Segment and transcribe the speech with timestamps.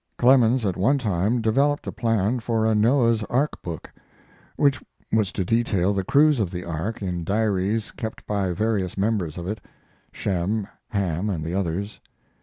[0.17, 3.91] Clemens at one time developed a plan for a Noah's Ark book,
[4.55, 4.81] which
[5.13, 9.45] was to detail the cruise of the Ark in diaries kept by various members of
[9.47, 9.61] it
[10.11, 11.99] Shem, Ham, and the others.